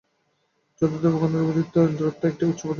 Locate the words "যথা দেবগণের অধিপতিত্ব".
0.81-1.75